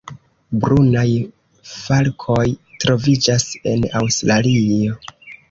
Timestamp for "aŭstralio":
4.03-4.99